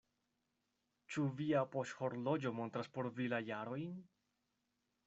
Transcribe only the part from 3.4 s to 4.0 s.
jarojn?"